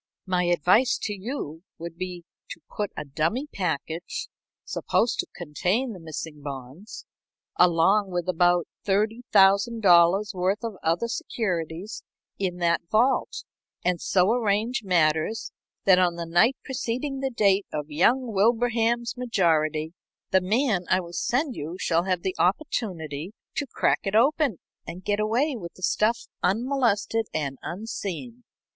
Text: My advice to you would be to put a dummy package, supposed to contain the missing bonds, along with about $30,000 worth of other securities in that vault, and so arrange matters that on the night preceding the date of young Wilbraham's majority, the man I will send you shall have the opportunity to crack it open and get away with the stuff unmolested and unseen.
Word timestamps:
My 0.25 0.45
advice 0.45 0.97
to 1.03 1.13
you 1.13 1.61
would 1.77 1.95
be 1.95 2.23
to 2.49 2.59
put 2.75 2.89
a 2.97 3.05
dummy 3.05 3.45
package, 3.53 4.29
supposed 4.65 5.19
to 5.19 5.27
contain 5.35 5.93
the 5.93 5.99
missing 5.99 6.41
bonds, 6.41 7.05
along 7.57 8.09
with 8.09 8.27
about 8.27 8.65
$30,000 8.83 10.33
worth 10.33 10.63
of 10.63 10.77
other 10.81 11.07
securities 11.07 12.01
in 12.39 12.57
that 12.57 12.81
vault, 12.89 13.43
and 13.85 14.01
so 14.01 14.31
arrange 14.33 14.81
matters 14.83 15.51
that 15.85 15.99
on 15.99 16.15
the 16.15 16.25
night 16.25 16.57
preceding 16.65 17.19
the 17.19 17.29
date 17.29 17.67
of 17.71 17.91
young 17.91 18.33
Wilbraham's 18.33 19.15
majority, 19.15 19.93
the 20.31 20.41
man 20.41 20.85
I 20.89 20.99
will 20.99 21.13
send 21.13 21.55
you 21.55 21.77
shall 21.79 22.05
have 22.05 22.23
the 22.23 22.33
opportunity 22.39 23.33
to 23.55 23.67
crack 23.67 23.99
it 24.05 24.15
open 24.15 24.57
and 24.87 25.03
get 25.05 25.19
away 25.19 25.55
with 25.55 25.75
the 25.75 25.83
stuff 25.83 26.21
unmolested 26.41 27.27
and 27.35 27.59
unseen. 27.61 28.45